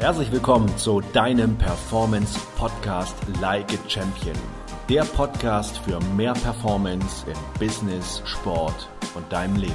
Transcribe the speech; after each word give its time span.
Herzlich 0.00 0.30
willkommen 0.30 0.68
zu 0.78 1.00
deinem 1.12 1.58
Performance 1.58 2.38
Podcast 2.56 3.16
Like 3.40 3.66
a 3.72 3.88
Champion. 3.88 4.36
Der 4.88 5.02
Podcast 5.02 5.78
für 5.78 5.98
mehr 6.14 6.34
Performance 6.34 7.26
im 7.28 7.36
Business, 7.58 8.22
Sport 8.24 8.88
und 9.16 9.32
deinem 9.32 9.56
Leben. 9.56 9.74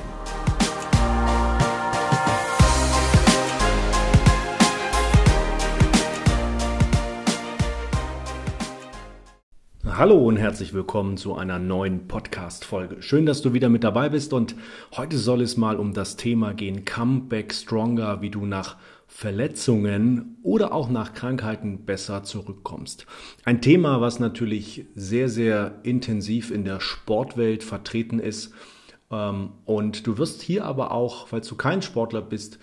Hallo 9.85 10.25
und 10.25 10.37
herzlich 10.37 10.73
willkommen 10.73 11.17
zu 11.17 11.35
einer 11.35 11.59
neuen 11.59 12.07
Podcast-Folge. 12.07 13.01
Schön, 13.01 13.25
dass 13.25 13.41
du 13.41 13.53
wieder 13.53 13.67
mit 13.67 13.83
dabei 13.83 14.07
bist 14.07 14.31
und 14.31 14.55
heute 14.95 15.17
soll 15.17 15.41
es 15.41 15.57
mal 15.57 15.75
um 15.75 15.93
das 15.93 16.15
Thema 16.15 16.53
gehen, 16.53 16.85
Comeback 16.85 17.53
Stronger, 17.53 18.21
wie 18.21 18.29
du 18.29 18.45
nach 18.45 18.77
Verletzungen 19.15 20.37
oder 20.41 20.73
auch 20.73 20.89
nach 20.89 21.13
Krankheiten 21.13 21.85
besser 21.85 22.23
zurückkommst. 22.23 23.05
Ein 23.45 23.61
Thema, 23.61 24.01
was 24.01 24.19
natürlich 24.19 24.87
sehr, 24.95 25.29
sehr 25.29 25.79
intensiv 25.83 26.49
in 26.49 26.65
der 26.65 26.79
Sportwelt 26.81 27.63
vertreten 27.63 28.19
ist. 28.19 28.53
Ähm, 29.11 29.51
und 29.65 30.07
du 30.07 30.17
wirst 30.17 30.41
hier 30.41 30.65
aber 30.65 30.91
auch, 30.91 31.27
falls 31.27 31.47
du 31.47 31.55
kein 31.55 31.83
Sportler 31.83 32.23
bist, 32.23 32.57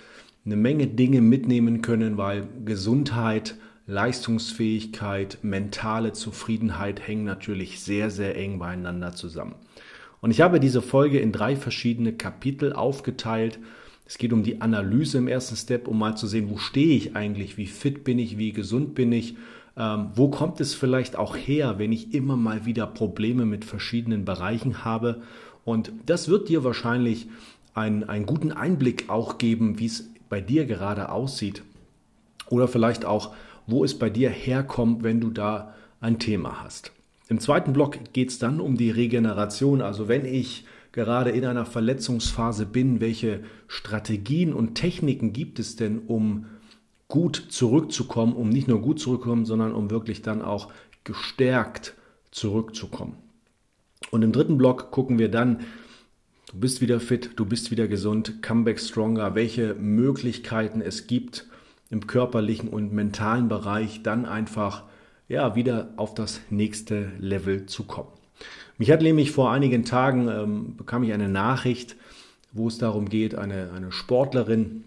eine 0.45 0.57
Menge 0.57 0.89
Dinge 0.89 1.21
mitnehmen 1.21 1.83
können, 1.83 2.19
weil 2.19 2.49
Gesundheit, 2.65 3.55
Leistungsfähigkeit, 3.87 5.39
mentale 5.43 6.13
Zufriedenheit 6.13 7.07
hängen 7.07 7.25
natürlich 7.25 7.81
sehr, 7.81 8.11
sehr 8.11 8.37
eng 8.37 8.59
beieinander 8.59 9.15
zusammen. 9.15 9.55
Und 10.21 10.33
ich 10.33 10.41
habe 10.41 10.59
diese 10.59 10.83
Folge 10.83 11.21
in 11.21 11.31
drei 11.31 11.55
verschiedene 11.55 12.13
Kapitel 12.13 12.73
aufgeteilt 12.73 13.61
es 14.11 14.19
geht 14.19 14.33
um 14.33 14.43
die 14.43 14.61
Analyse 14.61 15.19
im 15.19 15.29
ersten 15.29 15.55
Step, 15.55 15.87
um 15.87 15.97
mal 15.97 16.17
zu 16.17 16.27
sehen, 16.27 16.51
wo 16.51 16.59
stehe 16.59 16.97
ich 16.97 17.15
eigentlich, 17.15 17.57
wie 17.57 17.67
fit 17.67 18.03
bin 18.03 18.19
ich, 18.19 18.39
wie 18.39 18.51
gesund 18.51 18.97
bin 18.97 19.13
ich, 19.13 19.37
ähm, 19.77 20.09
wo 20.17 20.29
kommt 20.29 20.61
es 20.61 20.75
vielleicht 20.75 21.15
auch 21.15 21.37
her, 21.37 21.79
wenn 21.79 21.93
ich 21.93 22.13
immer 22.13 22.35
mal 22.35 22.67
wieder 22.67 22.89
Probleme 22.89 23.47
mit 23.47 23.65
verschiedenen 23.65 24.25
Bereichen 24.25 24.85
habe. 24.85 25.23
Und 25.65 25.93
das 26.07 26.27
wird 26.27 26.49
dir 26.49 26.65
wahrscheinlich 26.65 27.29
einen, 27.73 28.03
einen 28.03 28.27
guten 28.27 28.51
Einblick 28.51 29.09
auch 29.09 29.39
geben, 29.39 29.79
wie 29.79 29.87
es 29.87 30.11
bei 30.29 30.41
dir 30.41 30.67
gerade 30.67 31.13
aussieht. 31.13 31.63
Oder 32.49 32.67
vielleicht 32.67 33.05
auch, 33.05 33.33
wo 33.69 33.85
es 33.85 33.97
bei 33.97 34.11
dir 34.11 34.31
herkommt, 34.31 35.05
wenn 35.05 35.21
du 35.21 35.31
da 35.31 35.73
ein 36.01 36.19
Thema 36.19 36.65
hast. 36.65 36.91
Im 37.29 37.39
zweiten 37.39 37.73
Block 37.73 38.13
geht 38.13 38.31
es 38.31 38.41
dann 38.41 38.59
um 38.59 38.77
die 38.77 38.91
Regeneration. 38.91 39.81
Also 39.81 40.09
wenn 40.09 40.25
ich 40.25 40.65
gerade 40.93 41.31
in 41.31 41.45
einer 41.45 41.67
Verletzungsphase 41.67 42.67
bin, 42.67 43.01
welche 43.01 43.43
Strategien 43.69 44.53
und 44.53 44.75
Techniken 44.75 45.33
gibt 45.33 45.59
es 45.59 45.77
denn, 45.77 46.01
um 46.07 46.47
gut 47.09 47.47
zurückzukommen, 47.51 48.35
um 48.35 48.49
nicht 48.49 48.69
nur 48.69 48.81
gut 48.81 49.01
zurückzukommen, 49.01 49.45
sondern 49.45 49.73
um 49.73 49.91
wirklich 49.91 50.23
dann 50.23 50.43
auch 50.43 50.73
gestärkt 51.05 51.95
zurückzukommen. 52.31 53.17
Und 54.11 54.23
im 54.23 54.33
dritten 54.33 54.59
Block 54.59 54.91
gucken 54.91 55.19
wir 55.19 55.31
dann, 55.31 55.61
du 56.53 56.61
bist 56.61 56.81
wieder 56.81 57.01
fit, 57.01 57.33
du 57.37 57.45
bist 57.45 57.71
wieder 57.71 57.89
gesund, 57.89 58.43
Comeback 58.43 58.81
Stronger, 58.81 59.35
welche 59.35 59.75
Möglichkeiten 59.75 60.81
es 60.81 61.07
gibt 61.07 61.47
im 61.91 62.07
körperlichen 62.07 62.69
und 62.69 62.93
mentalen 62.93 63.49
Bereich, 63.49 64.03
dann 64.03 64.25
einfach 64.25 64.85
ja, 65.29 65.55
wieder 65.55 65.93
auf 65.97 66.15
das 66.15 66.41
nächste 66.51 67.13
Level 67.19 67.67
zu 67.67 67.85
kommen. 67.85 68.20
Mich 68.79 68.91
hat 68.91 69.03
nämlich 69.03 69.31
vor 69.31 69.51
einigen 69.51 69.85
Tagen 69.85 70.29
ähm, 70.29 70.77
bekam 70.77 71.03
ich 71.03 71.13
eine 71.13 71.29
Nachricht, 71.29 71.97
wo 72.53 72.69
es 72.69 72.79
darum 72.79 73.09
geht, 73.09 73.35
eine, 73.35 73.71
eine 73.75 73.93
Sportlerin 73.93 74.85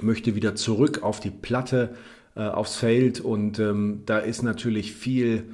möchte 0.00 0.34
wieder 0.34 0.54
zurück 0.54 1.02
auf 1.02 1.20
die 1.20 1.30
Platte, 1.30 1.94
äh, 2.36 2.42
aufs 2.42 2.76
Feld 2.76 3.20
und 3.20 3.58
ähm, 3.58 4.02
da 4.06 4.18
ist 4.18 4.42
natürlich 4.42 4.92
viel 4.92 5.44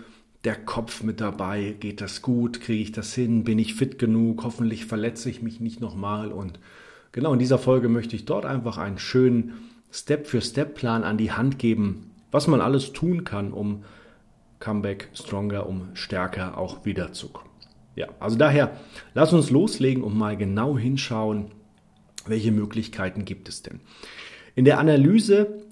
der 0.45 0.57
Kopf 0.57 1.03
mit 1.03 1.21
dabei. 1.21 1.75
Geht 1.81 2.01
das 2.01 2.23
gut? 2.23 2.61
Kriege 2.61 2.83
ich 2.83 2.93
das 2.93 3.15
hin? 3.15 3.45
Bin 3.45 3.59
ich 3.59 3.75
fit 3.75 3.99
genug? 3.99 4.45
Hoffentlich 4.45 4.85
verletze 4.85 5.31
ich 5.31 5.43
mich 5.43 5.61
nicht 5.61 5.81
nochmal. 5.81 6.33
Und 6.33 6.61
genau 7.13 7.33
in 7.33 7.39
dieser 7.39 7.59
Folge 7.59 7.89
möchte 7.89 8.15
ich 8.15 8.27
dort 8.27 8.45
einfach 8.45 8.77
einen 8.77 8.99
schönen 8.99 9.55
Step-für-Step-Plan 9.91 11.05
an 11.05 11.17
die 11.17 11.33
Hand 11.33 11.59
geben, 11.59 12.11
was 12.31 12.47
man 12.47 12.61
alles 12.61 12.93
tun 12.93 13.25
kann, 13.25 13.53
um 13.53 13.85
Comeback 14.59 15.11
stronger, 15.15 15.69
um 15.69 15.89
stärker 15.95 16.59
auch 16.59 16.85
wiederzukommen. 16.85 17.51
Ja, 17.97 18.09
also 18.19 18.37
daher, 18.37 18.73
lass 19.15 19.33
uns 19.33 19.51
loslegen 19.51 20.03
und 20.03 20.17
mal 20.17 20.37
genau 20.37 20.77
hinschauen, 20.77 21.53
welche 22.27 22.51
Möglichkeiten 22.51 23.25
gibt 23.25 23.49
es 23.49 23.63
denn. 23.63 23.81
In 24.55 24.65
der 24.65 24.79
Analyse, 24.79 25.63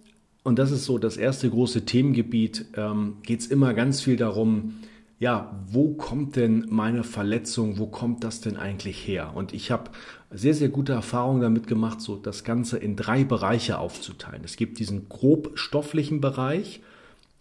und 0.44 0.59
das 0.59 0.71
ist 0.71 0.84
so 0.84 0.98
das 0.98 1.16
erste 1.16 1.50
große 1.50 1.84
Themengebiet, 1.84 2.66
ähm, 2.76 3.16
geht 3.22 3.41
es 3.41 3.47
immer 3.47 3.75
ganz 3.75 4.03
viel 4.03 4.16
darum, 4.16 4.75
ja, 5.19 5.56
wo 5.69 5.94
kommt 5.94 6.34
denn 6.34 6.66
meine 6.69 7.04
Verletzung, 7.04 7.78
wo 7.78 7.87
kommt 7.87 8.25
das 8.25 8.41
denn 8.41 8.56
eigentlich 8.56 9.06
her? 9.06 9.32
Und 9.37 9.54
ich 9.54 9.71
habe 9.71 9.92
sehr, 10.32 10.54
sehr 10.54 10.69
gute 10.69 10.94
Erfahrungen 10.94 11.41
damit 11.41 11.69
gemacht, 11.69 12.00
so 12.00 12.16
das 12.16 12.42
Ganze 12.42 12.78
in 12.78 12.97
drei 12.97 13.22
Bereiche 13.22 13.78
aufzuteilen. 13.78 14.42
Es 14.44 14.56
gibt 14.56 14.81
diesen 14.81 15.09
grob 15.09 15.53
stofflichen 15.54 16.21
Bereich, 16.21 16.81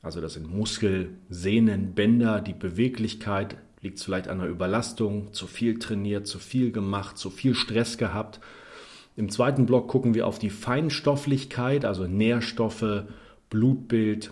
also 0.02 0.22
das 0.22 0.34
sind 0.34 0.54
Muskel, 0.54 1.10
Sehnen, 1.30 1.94
Bänder, 1.94 2.42
die 2.42 2.54
Beweglichkeit, 2.54 3.58
Liegt 3.82 4.00
vielleicht 4.00 4.28
an 4.28 4.40
einer 4.40 4.50
Überlastung, 4.50 5.34
zu 5.34 5.48
viel 5.48 5.80
trainiert, 5.80 6.28
zu 6.28 6.38
viel 6.38 6.72
gemacht, 6.72 7.18
zu 7.18 7.32
viel 7.32 7.56
Stress 7.56 7.98
gehabt? 7.98 8.40
Im 9.16 9.30
zweiten 9.30 9.66
Block 9.66 9.88
gucken 9.88 10.14
wir 10.14 10.28
auf 10.28 10.38
die 10.38 10.52
Feinstofflichkeit, 10.52 11.84
also 11.84 12.06
Nährstoffe, 12.06 13.06
Blutbild. 13.50 14.32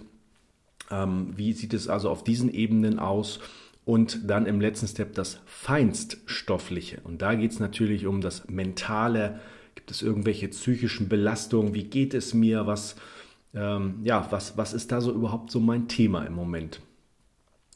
Ähm, 0.91 1.33
wie 1.35 1.53
sieht 1.53 1.73
es 1.73 1.89
also 1.89 2.11
auf 2.11 2.23
diesen 2.23 2.53
Ebenen 2.53 2.99
aus? 2.99 3.39
Und 3.85 4.29
dann 4.29 4.45
im 4.45 4.61
letzten 4.61 4.87
Step 4.87 5.15
das 5.15 5.39
Feinststoffliche. 5.47 7.01
Und 7.03 7.23
da 7.23 7.33
geht 7.33 7.51
es 7.51 7.59
natürlich 7.59 8.05
um 8.05 8.21
das 8.21 8.47
Mentale. 8.49 9.39
Gibt 9.73 9.89
es 9.89 10.03
irgendwelche 10.03 10.47
psychischen 10.49 11.09
Belastungen? 11.09 11.73
Wie 11.73 11.85
geht 11.85 12.13
es 12.13 12.35
mir? 12.35 12.67
Was, 12.67 12.97
ähm, 13.53 13.99
ja, 14.03 14.27
was, 14.29 14.57
was 14.57 14.73
ist 14.73 14.91
da 14.91 15.01
so 15.01 15.11
überhaupt 15.11 15.51
so 15.51 15.59
mein 15.59 15.87
Thema 15.87 16.23
im 16.25 16.33
Moment? 16.33 16.81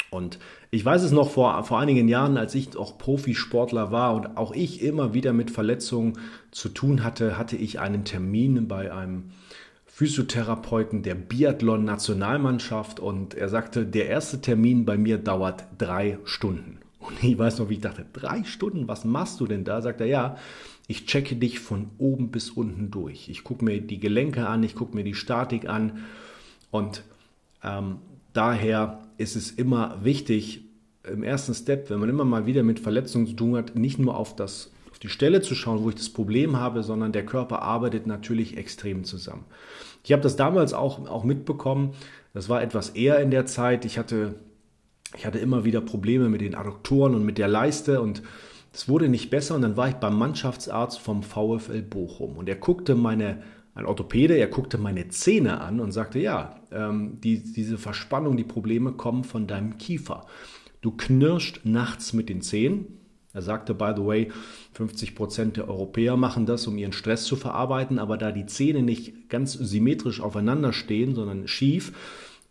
Und 0.09 0.37
ich 0.69 0.85
weiß 0.85 1.01
es 1.01 1.11
noch 1.11 1.31
vor, 1.31 1.63
vor 1.63 1.79
einigen 1.79 2.07
Jahren, 2.07 2.37
als 2.37 2.53
ich 2.53 2.77
auch 2.77 2.97
Profisportler 2.97 3.91
war 3.91 4.13
und 4.15 4.37
auch 4.37 4.53
ich 4.53 4.81
immer 4.83 5.13
wieder 5.13 5.33
mit 5.33 5.49
Verletzungen 5.49 6.13
zu 6.51 6.69
tun 6.69 7.03
hatte, 7.03 7.37
hatte 7.37 7.55
ich 7.55 7.79
einen 7.79 8.05
Termin 8.05 8.67
bei 8.67 8.93
einem 8.93 9.31
Physiotherapeuten 9.87 11.03
der 11.03 11.15
Biathlon-Nationalmannschaft 11.15 12.99
und 12.99 13.35
er 13.35 13.49
sagte, 13.49 13.85
der 13.85 14.07
erste 14.07 14.41
Termin 14.41 14.85
bei 14.85 14.97
mir 14.97 15.17
dauert 15.17 15.65
drei 15.77 16.17
Stunden. 16.25 16.79
Und 16.99 17.23
ich 17.23 17.37
weiß 17.37 17.59
noch, 17.59 17.69
wie 17.69 17.75
ich 17.75 17.81
dachte, 17.81 18.05
drei 18.13 18.43
Stunden, 18.43 18.87
was 18.87 19.05
machst 19.05 19.39
du 19.39 19.45
denn 19.45 19.63
da? 19.63 19.81
Sagt 19.81 20.01
er, 20.01 20.07
ja, 20.07 20.37
ich 20.87 21.05
checke 21.05 21.35
dich 21.35 21.59
von 21.59 21.89
oben 21.97 22.31
bis 22.31 22.49
unten 22.49 22.91
durch. 22.91 23.29
Ich 23.29 23.43
gucke 23.43 23.63
mir 23.63 23.79
die 23.81 23.99
Gelenke 23.99 24.47
an, 24.47 24.63
ich 24.63 24.75
gucke 24.75 24.95
mir 24.95 25.03
die 25.03 25.15
Statik 25.15 25.67
an 25.67 26.03
und 26.71 27.03
ähm, 27.63 27.97
daher 28.33 29.01
ist 29.17 29.35
es 29.35 29.51
immer 29.51 30.03
wichtig, 30.03 30.65
im 31.03 31.23
ersten 31.23 31.53
Step, 31.53 31.89
wenn 31.89 31.99
man 31.99 32.09
immer 32.09 32.25
mal 32.25 32.45
wieder 32.45 32.63
mit 32.63 32.79
Verletzungen 32.79 33.27
zu 33.27 33.33
tun 33.33 33.55
hat, 33.55 33.75
nicht 33.75 33.99
nur 33.99 34.15
auf, 34.15 34.35
das, 34.35 34.71
auf 34.91 34.99
die 34.99 35.09
Stelle 35.09 35.41
zu 35.41 35.53
schauen, 35.55 35.83
wo 35.83 35.89
ich 35.89 35.95
das 35.95 36.09
Problem 36.09 36.57
habe, 36.57 36.83
sondern 36.83 37.11
der 37.11 37.25
Körper 37.25 37.61
arbeitet 37.61 38.07
natürlich 38.07 38.57
extrem 38.57 39.03
zusammen. 39.03 39.43
Ich 40.03 40.11
habe 40.11 40.21
das 40.21 40.35
damals 40.35 40.73
auch, 40.73 41.07
auch 41.07 41.23
mitbekommen. 41.23 41.93
Das 42.33 42.49
war 42.49 42.61
etwas 42.61 42.89
eher 42.89 43.19
in 43.19 43.31
der 43.31 43.45
Zeit. 43.45 43.85
Ich 43.85 43.97
hatte, 43.97 44.35
ich 45.15 45.25
hatte 45.25 45.39
immer 45.39 45.65
wieder 45.65 45.81
Probleme 45.81 46.29
mit 46.29 46.41
den 46.41 46.55
Adduktoren 46.55 47.15
und 47.15 47.25
mit 47.25 47.37
der 47.37 47.47
Leiste 47.47 48.01
und 48.01 48.23
es 48.73 48.89
wurde 48.89 49.07
nicht 49.07 49.29
besser. 49.29 49.55
Und 49.55 49.61
dann 49.61 49.77
war 49.77 49.87
ich 49.87 49.95
beim 49.95 50.17
Mannschaftsarzt 50.17 50.99
vom 50.99 51.23
VfL 51.23 51.83
Bochum 51.83 52.37
und 52.37 52.49
er 52.49 52.55
guckte 52.55 52.95
meine 52.95 53.41
ein 53.75 53.85
Orthopäde, 53.85 54.35
er 54.35 54.47
guckte 54.47 54.77
meine 54.77 55.07
Zähne 55.09 55.61
an 55.61 55.79
und 55.79 55.91
sagte, 55.91 56.19
ja, 56.19 56.59
ähm, 56.71 57.19
die, 57.21 57.41
diese 57.41 57.77
Verspannung, 57.77 58.37
die 58.37 58.43
Probleme 58.43 58.91
kommen 58.91 59.23
von 59.23 59.47
deinem 59.47 59.77
Kiefer. 59.77 60.27
Du 60.81 60.91
knirscht 60.91 61.61
nachts 61.63 62.13
mit 62.13 62.29
den 62.29 62.41
Zähnen. 62.41 62.99
Er 63.33 63.41
sagte, 63.41 63.73
by 63.73 63.93
the 63.95 64.05
way, 64.05 64.31
50 64.73 65.15
Prozent 65.15 65.57
der 65.57 65.67
Europäer 65.67 66.17
machen 66.17 66.45
das, 66.45 66.67
um 66.67 66.77
ihren 66.77 66.93
Stress 66.93 67.23
zu 67.23 67.35
verarbeiten, 67.35 67.97
aber 67.97 68.17
da 68.17 68.31
die 68.31 68.45
Zähne 68.45 68.83
nicht 68.83 69.27
ganz 69.27 69.53
symmetrisch 69.53 70.21
aufeinander 70.21 70.71
stehen, 70.71 71.15
sondern 71.15 71.47
schief, 71.47 71.93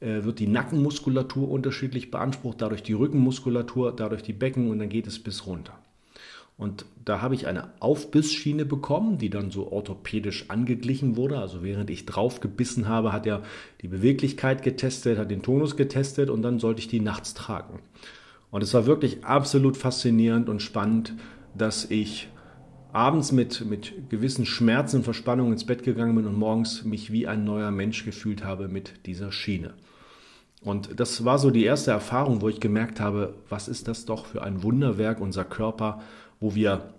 äh, 0.01 0.25
wird 0.25 0.41
die 0.41 0.49
Nackenmuskulatur 0.49 1.49
unterschiedlich 1.49 2.11
beansprucht, 2.11 2.61
dadurch 2.61 2.83
die 2.83 2.95
Rückenmuskulatur, 2.95 3.95
dadurch 3.95 4.25
die 4.25 4.33
Becken 4.33 4.71
und 4.71 4.81
dann 4.81 4.89
geht 4.89 5.07
es 5.07 5.21
bis 5.21 5.47
runter. 5.47 5.79
Und 6.63 6.87
da 7.05 7.21
habe 7.21 7.35
ich 7.35 7.49
eine 7.49 7.71
Aufbissschiene 7.81 8.65
bekommen, 8.65 9.19
die 9.19 9.31
dann 9.31 9.51
so 9.51 9.73
orthopädisch 9.73 10.49
angeglichen 10.49 11.17
wurde. 11.17 11.39
Also 11.39 11.65
während 11.65 11.91
ich 11.91 12.07
drauf 12.07 12.39
gebissen 12.39 12.89
habe, 12.89 13.13
hat 13.13 13.27
er 13.27 13.43
die 13.81 13.89
Beweglichkeit 13.89 14.63
getestet, 14.63 15.19
hat 15.19 15.31
den 15.33 15.43
Tonus 15.43 15.77
getestet 15.77 16.31
und 16.31 16.43
dann 16.43 16.61
sollte 16.61 16.81
ich 16.81 16.87
die 16.87 17.01
nachts 17.01 17.35
tragen. 17.35 17.81
Und 18.53 18.63
es 18.63 18.73
war 18.75 18.87
wirklich 18.87 19.25
absolut 19.25 19.77
faszinierend 19.77 20.49
und 20.49 20.63
spannend, 20.63 21.15
dass 21.59 21.91
ich 21.91 22.29
abends 22.93 23.33
mit, 23.33 23.65
mit 23.65 24.11
gewissen 24.11 24.47
Schmerzen 24.47 24.99
und 24.99 25.03
Verspannungen 25.03 25.55
ins 25.55 25.67
Bett 25.67 25.83
gegangen 25.83 26.15
bin 26.15 26.27
und 26.27 26.39
morgens 26.39 26.85
mich 26.85 27.11
wie 27.11 27.27
ein 27.27 27.43
neuer 27.45 27.73
Mensch 27.73 28.05
gefühlt 28.05 28.45
habe 28.45 28.69
mit 28.69 29.07
dieser 29.07 29.33
Schiene. 29.33 29.75
Und 30.65 31.01
das 31.01 31.25
war 31.25 31.39
so 31.39 31.51
die 31.51 31.65
erste 31.65 31.91
Erfahrung, 31.91 32.41
wo 32.41 32.49
ich 32.49 32.61
gemerkt 32.61 33.01
habe, 33.01 33.35
was 33.49 33.69
ist 33.69 33.89
das 33.89 34.05
doch 34.05 34.27
für 34.27 34.43
ein 34.43 34.63
Wunderwerk, 34.63 35.21
unser 35.21 35.45
Körper, 35.45 36.01
wo 36.39 36.55
wir 36.55 36.95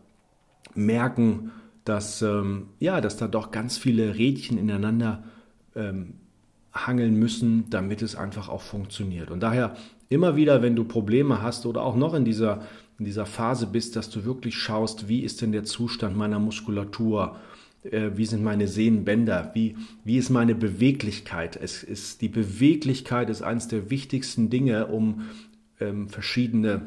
merken, 0.76 1.52
dass, 1.86 2.22
ähm, 2.22 2.68
ja, 2.80 3.02
dass 3.02 3.18
da 3.18 3.28
doch 3.28 3.52
ganz 3.52 3.78
viele 3.78 4.16
Rädchen 4.16 4.58
ineinander 4.58 5.24
ähm, 5.76 6.16
hangeln 6.74 7.18
müssen, 7.18 7.70
damit 7.70 8.02
es 8.02 8.16
einfach 8.16 8.50
auch 8.50 8.62
funktioniert. 8.62 9.32
Und 9.32 9.42
daher 9.42 9.76
immer 10.10 10.36
wieder, 10.36 10.62
wenn 10.62 10.76
du 10.76 10.84
Probleme 10.84 11.42
hast 11.42 11.66
oder 11.66 11.84
auch 11.84 11.96
noch 11.96 12.14
in 12.14 12.26
dieser, 12.26 12.62
in 13.00 13.06
dieser 13.06 13.26
Phase 13.26 13.68
bist, 13.68 13.96
dass 13.96 14.10
du 14.10 14.26
wirklich 14.26 14.56
schaust, 14.56 15.08
wie 15.08 15.22
ist 15.22 15.42
denn 15.42 15.52
der 15.52 15.64
Zustand 15.64 16.18
meiner 16.18 16.40
Muskulatur, 16.40 17.38
wie 17.84 18.26
sind 18.26 18.44
meine 18.44 18.68
Sehnenbänder, 18.68 19.52
wie, 19.54 19.76
wie 20.04 20.18
ist 20.18 20.30
meine 20.30 20.56
Beweglichkeit. 20.56 21.58
Es 21.62 21.84
ist, 21.84 22.22
die 22.22 22.30
Beweglichkeit 22.30 23.30
ist 23.30 23.42
eines 23.42 23.68
der 23.68 23.90
wichtigsten 23.90 24.50
Dinge, 24.50 24.88
um 24.88 25.24
ähm, 25.80 26.08
verschiedene 26.08 26.82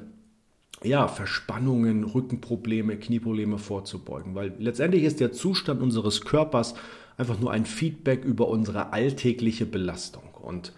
ja, 0.82 1.08
Verspannungen, 1.08 2.04
Rückenprobleme, 2.04 2.96
Knieprobleme 2.96 3.58
vorzubeugen. 3.58 4.34
Weil 4.34 4.54
letztendlich 4.58 5.04
ist 5.04 5.20
der 5.20 5.32
Zustand 5.32 5.82
unseres 5.82 6.22
Körpers 6.22 6.74
einfach 7.16 7.38
nur 7.40 7.50
ein 7.50 7.66
Feedback 7.66 8.24
über 8.24 8.48
unsere 8.48 8.92
alltägliche 8.92 9.66
Belastung. 9.66 10.24
Und 10.40 10.72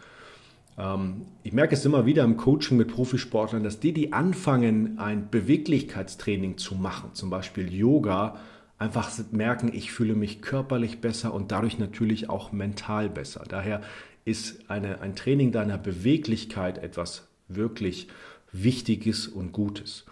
ähm, 0.78 1.22
ich 1.42 1.52
merke 1.52 1.74
es 1.74 1.84
immer 1.84 2.06
wieder 2.06 2.24
im 2.24 2.36
Coaching 2.36 2.76
mit 2.76 2.88
Profisportlern, 2.88 3.64
dass 3.64 3.80
die, 3.80 3.92
die 3.92 4.12
anfangen, 4.12 4.98
ein 4.98 5.28
Beweglichkeitstraining 5.30 6.58
zu 6.58 6.76
machen, 6.76 7.10
zum 7.14 7.30
Beispiel 7.30 7.72
Yoga, 7.72 8.36
einfach 8.78 9.10
merken, 9.32 9.70
ich 9.72 9.92
fühle 9.92 10.14
mich 10.14 10.40
körperlich 10.40 11.00
besser 11.00 11.34
und 11.34 11.52
dadurch 11.52 11.78
natürlich 11.78 12.30
auch 12.30 12.52
mental 12.52 13.08
besser. 13.08 13.44
Daher 13.48 13.82
ist 14.24 14.70
eine, 14.70 15.00
ein 15.00 15.16
Training 15.16 15.52
deiner 15.52 15.78
Beweglichkeit 15.78 16.78
etwas 16.78 17.28
wirklich 17.48 18.08
Wichtiges 18.52 19.26
und 19.26 19.52
Gutes. 19.52 20.04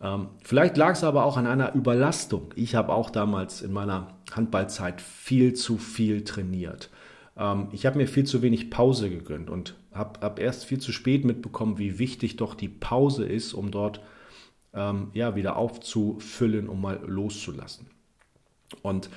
Ähm, 0.00 0.28
vielleicht 0.42 0.76
lag 0.76 0.92
es 0.92 1.04
aber 1.04 1.24
auch 1.24 1.36
an 1.36 1.46
einer 1.46 1.74
Überlastung. 1.74 2.52
Ich 2.56 2.74
habe 2.74 2.92
auch 2.92 3.10
damals 3.10 3.62
in 3.62 3.72
meiner 3.72 4.18
Handballzeit 4.32 5.00
viel 5.00 5.54
zu 5.54 5.78
viel 5.78 6.24
trainiert. 6.24 6.90
Ähm, 7.36 7.68
ich 7.72 7.86
habe 7.86 7.98
mir 7.98 8.08
viel 8.08 8.24
zu 8.24 8.42
wenig 8.42 8.70
Pause 8.70 9.08
gegönnt 9.08 9.50
und 9.50 9.76
habe 9.92 10.20
hab 10.20 10.40
erst 10.40 10.64
viel 10.64 10.80
zu 10.80 10.92
spät 10.92 11.24
mitbekommen, 11.24 11.78
wie 11.78 11.98
wichtig 11.98 12.36
doch 12.36 12.54
die 12.54 12.68
Pause 12.68 13.24
ist, 13.24 13.54
um 13.54 13.70
dort 13.70 14.00
ähm, 14.74 15.10
ja, 15.14 15.36
wieder 15.36 15.56
aufzufüllen, 15.56 16.68
um 16.68 16.80
mal 16.80 17.00
loszulassen. 17.06 17.86
Und 18.82 19.08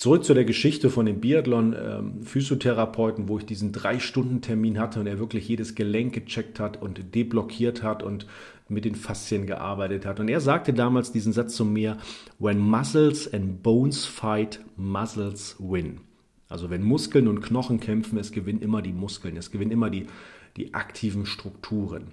Zurück 0.00 0.24
zu 0.24 0.32
der 0.32 0.46
Geschichte 0.46 0.88
von 0.88 1.04
dem 1.04 1.20
Biathlon-Physiotherapeuten, 1.20 3.24
ähm, 3.24 3.28
wo 3.28 3.36
ich 3.36 3.44
diesen 3.44 3.70
Drei-Stunden-Termin 3.70 4.78
hatte 4.78 4.98
und 4.98 5.06
er 5.06 5.18
wirklich 5.18 5.46
jedes 5.46 5.74
Gelenk 5.74 6.14
gecheckt 6.14 6.58
hat 6.58 6.80
und 6.80 7.14
deblockiert 7.14 7.82
hat 7.82 8.02
und 8.02 8.26
mit 8.70 8.86
den 8.86 8.94
Faszien 8.94 9.46
gearbeitet 9.46 10.06
hat. 10.06 10.18
Und 10.18 10.28
er 10.28 10.40
sagte 10.40 10.72
damals 10.72 11.12
diesen 11.12 11.34
Satz 11.34 11.54
zu 11.54 11.66
mir, 11.66 11.98
When 12.38 12.60
muscles 12.60 13.30
and 13.30 13.62
bones 13.62 14.06
fight, 14.06 14.60
muscles 14.74 15.56
win. 15.58 16.00
Also 16.48 16.70
wenn 16.70 16.82
Muskeln 16.82 17.28
und 17.28 17.42
Knochen 17.42 17.78
kämpfen, 17.78 18.18
es 18.18 18.32
gewinnen 18.32 18.62
immer 18.62 18.80
die 18.80 18.94
Muskeln, 18.94 19.36
es 19.36 19.50
gewinnen 19.50 19.70
immer 19.70 19.90
die, 19.90 20.06
die 20.56 20.72
aktiven 20.72 21.26
Strukturen. 21.26 22.04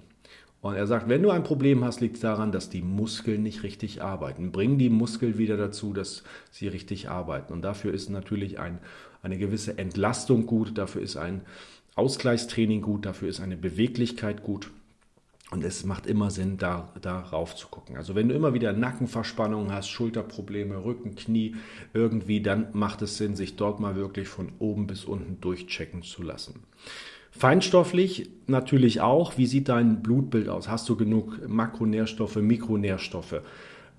Und 0.67 0.75
er 0.75 0.85
sagt, 0.85 1.07
wenn 1.07 1.23
du 1.23 1.29
ein 1.29 1.45
Problem 1.45 1.85
hast, 1.85 2.01
liegt 2.01 2.15
es 2.15 2.21
daran, 2.21 2.51
dass 2.51 2.69
die 2.69 2.81
Muskeln 2.81 3.41
nicht 3.41 3.63
richtig 3.63 4.03
arbeiten. 4.03 4.51
Bring 4.51 4.77
die 4.77 4.89
Muskeln 4.89 5.37
wieder 5.37 5.55
dazu, 5.55 5.93
dass 5.93 6.25
sie 6.51 6.67
richtig 6.67 7.09
arbeiten. 7.09 7.53
Und 7.53 7.61
dafür 7.61 7.93
ist 7.93 8.09
natürlich 8.09 8.59
ein, 8.59 8.79
eine 9.21 9.37
gewisse 9.37 9.77
Entlastung 9.77 10.45
gut, 10.45 10.77
dafür 10.77 11.01
ist 11.01 11.15
ein 11.15 11.43
Ausgleichstraining 11.95 12.81
gut, 12.81 13.05
dafür 13.05 13.29
ist 13.29 13.39
eine 13.39 13.55
Beweglichkeit 13.55 14.43
gut. 14.43 14.69
Und 15.51 15.63
es 15.63 15.85
macht 15.85 16.05
immer 16.05 16.31
Sinn, 16.31 16.57
da, 16.57 16.91
darauf 17.01 17.55
zu 17.55 17.69
gucken. 17.69 17.95
Also 17.95 18.13
wenn 18.15 18.27
du 18.27 18.35
immer 18.35 18.53
wieder 18.53 18.73
Nackenverspannungen 18.73 19.71
hast, 19.71 19.87
Schulterprobleme, 19.87 20.83
Rücken, 20.83 21.15
Knie, 21.15 21.55
irgendwie, 21.93 22.41
dann 22.41 22.67
macht 22.73 23.01
es 23.01 23.15
Sinn, 23.15 23.37
sich 23.37 23.55
dort 23.55 23.79
mal 23.79 23.95
wirklich 23.95 24.27
von 24.27 24.51
oben 24.59 24.85
bis 24.85 25.05
unten 25.05 25.39
durchchecken 25.39 26.03
zu 26.03 26.23
lassen. 26.23 26.63
Feinstofflich 27.31 28.29
natürlich 28.47 29.01
auch. 29.01 29.37
Wie 29.37 29.45
sieht 29.45 29.69
dein 29.69 30.01
Blutbild 30.01 30.49
aus? 30.49 30.69
Hast 30.69 30.87
du 30.89 30.95
genug 30.95 31.47
Makronährstoffe, 31.47 32.37
Mikronährstoffe? 32.37 33.41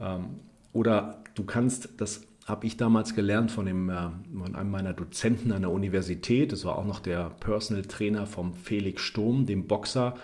Ähm, 0.00 0.40
oder 0.72 1.22
du 1.34 1.44
kannst, 1.44 2.00
das 2.00 2.22
habe 2.46 2.66
ich 2.66 2.76
damals 2.76 3.14
gelernt 3.14 3.50
von, 3.50 3.66
dem, 3.66 3.90
äh, 3.90 4.10
von 4.36 4.54
einem 4.54 4.70
meiner 4.70 4.92
Dozenten 4.92 5.52
an 5.52 5.62
der 5.62 5.70
Universität, 5.70 6.52
das 6.52 6.64
war 6.64 6.78
auch 6.78 6.86
noch 6.86 7.00
der 7.00 7.30
Personal 7.40 7.84
Trainer 7.84 8.26
vom 8.26 8.54
Felix 8.54 9.02
Sturm, 9.02 9.46
dem 9.46 9.66
Boxer, 9.66 10.14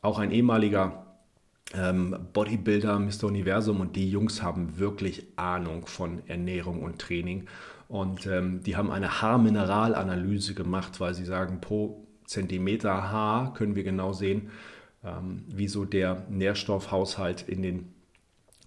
auch 0.00 0.18
ein 0.18 0.30
ehemaliger 0.30 1.06
ähm, 1.74 2.16
Bodybuilder, 2.32 2.98
Mr. 2.98 3.24
Universum 3.24 3.80
und 3.80 3.96
die 3.96 4.10
Jungs 4.10 4.42
haben 4.42 4.78
wirklich 4.78 5.26
Ahnung 5.36 5.86
von 5.86 6.22
Ernährung 6.26 6.82
und 6.82 6.98
Training. 6.98 7.46
Und 7.88 8.26
ähm, 8.26 8.62
die 8.62 8.76
haben 8.76 8.90
eine 8.90 9.20
Haarmineralanalyse 9.20 10.54
gemacht, 10.54 10.98
weil 11.00 11.14
sie 11.14 11.24
sagen, 11.24 11.60
pro 11.60 12.05
Zentimeter 12.26 13.10
Haar 13.10 13.54
können 13.54 13.76
wir 13.76 13.84
genau 13.84 14.12
sehen, 14.12 14.50
ähm, 15.04 15.44
wie 15.48 15.68
so 15.68 15.84
der 15.84 16.26
Nährstoffhaushalt 16.28 17.48
in 17.48 17.62
den 17.62 17.96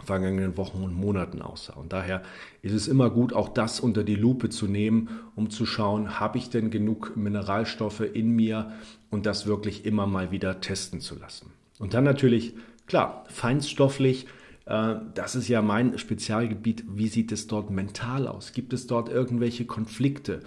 vergangenen 0.04 0.58
Wochen 0.58 0.84
und 0.84 0.94
Monaten 0.94 1.42
aussah. 1.42 1.74
Und 1.74 1.94
daher 1.94 2.24
ist 2.62 2.74
es 2.74 2.88
immer 2.88 3.10
gut, 3.10 3.34
auch 3.34 3.50
das 3.50 3.80
unter 3.80 4.04
die 4.04 4.16
Lupe 4.16 4.50
zu 4.50 4.68
nehmen, 4.68 5.10
um 5.36 5.50
zu 5.50 5.66
schauen, 5.66 6.20
habe 6.20 6.38
ich 6.38 6.50
denn 6.50 6.72
genug 6.72 7.16
Mineralstoffe 7.18 8.02
in 8.02 8.32
mir 8.32 8.72
und 9.10 9.26
das 9.26 9.46
wirklich 9.46 9.86
immer 9.86 10.08
mal 10.08 10.32
wieder 10.32 10.62
testen 10.62 11.02
zu 11.02 11.18
lassen. 11.18 11.52
Und 11.80 11.94
dann 11.94 12.04
natürlich, 12.04 12.56
klar, 12.88 13.26
feinstofflich, 13.28 14.28
äh, 14.66 14.96
das 15.14 15.36
ist 15.36 15.48
ja 15.48 15.62
mein 15.62 15.98
Spezialgebiet. 15.98 16.86
Wie 16.90 17.08
sieht 17.08 17.32
es 17.32 17.48
dort 17.48 17.70
mental 17.70 18.28
aus? 18.28 18.54
Gibt 18.54 18.74
es 18.74 18.88
dort 18.88 19.10
irgendwelche 19.10 19.66
Konflikte? 19.66 20.42